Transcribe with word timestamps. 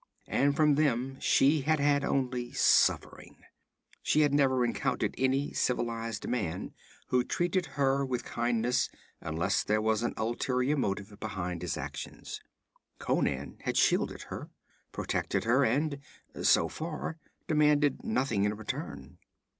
And 0.27 0.55
from 0.55 0.73
them 0.73 1.19
she 1.19 1.61
had 1.61 1.79
had 1.79 2.03
only 2.03 2.53
suffering. 2.53 3.37
She 4.01 4.21
had 4.21 4.33
never 4.33 4.65
encountered 4.65 5.13
any 5.15 5.53
civilized 5.53 6.27
man 6.27 6.73
who 7.09 7.23
treated 7.23 7.67
her 7.77 8.03
with 8.03 8.25
kindness 8.25 8.89
unless 9.19 9.63
there 9.63 9.79
was 9.79 10.01
an 10.01 10.15
ulterior 10.17 10.75
motive 10.75 11.15
behind 11.19 11.61
his 11.61 11.77
actions. 11.77 12.41
Conan 12.97 13.59
had 13.61 13.77
shielded 13.77 14.23
her, 14.23 14.49
protected 14.91 15.43
her, 15.43 15.63
and 15.63 15.99
so 16.41 16.67
far 16.67 17.19
demanded 17.47 18.03
nothing 18.03 18.43
in 18.43 18.55
return. 18.55 19.19